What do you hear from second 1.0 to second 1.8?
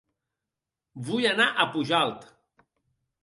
Vull anar a